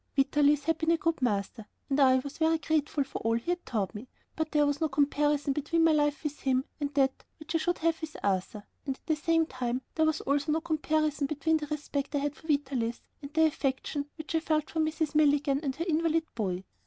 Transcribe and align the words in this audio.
Vitalis 0.15 0.63
had 0.63 0.79
been 0.79 0.89
a 0.89 0.97
good 0.97 1.21
master, 1.21 1.67
and 1.87 1.99
I 1.99 2.15
was 2.15 2.39
very 2.39 2.57
grateful 2.57 3.03
for 3.03 3.19
all 3.19 3.35
he 3.37 3.51
had 3.51 3.63
taught 3.67 3.93
me, 3.93 4.07
but 4.35 4.49
there 4.51 4.65
was 4.65 4.81
no 4.81 4.89
comparison 4.89 5.53
between 5.53 5.83
my 5.83 5.91
life 5.91 6.23
with 6.23 6.39
him 6.39 6.65
and 6.79 6.91
that 6.95 7.23
which 7.37 7.53
I 7.53 7.59
should 7.59 7.77
have 7.77 8.01
with 8.01 8.17
Arthur, 8.23 8.63
and 8.87 8.95
at 8.97 9.05
the 9.05 9.15
same 9.15 9.45
time, 9.45 9.83
there 9.93 10.07
was 10.07 10.21
also 10.21 10.53
no 10.53 10.61
comparison 10.61 11.27
between 11.27 11.57
the 11.57 11.67
respect 11.67 12.15
I 12.15 12.17
had 12.17 12.35
for 12.35 12.47
Vitalis 12.47 13.03
and 13.21 13.31
the 13.31 13.45
affection 13.45 14.09
which 14.17 14.33
I 14.33 14.39
felt 14.39 14.71
for 14.71 14.79
Mrs. 14.79 15.13
Milligan 15.13 15.59
and 15.61 15.75
her 15.75 15.85
invalid 15.87 16.23
boy. 16.33 16.63